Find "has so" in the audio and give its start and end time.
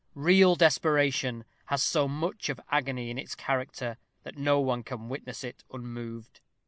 1.67-2.07